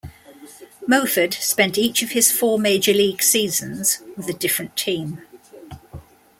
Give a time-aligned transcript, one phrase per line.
[0.89, 5.21] Moford spent each of his four major league seasons with a different team.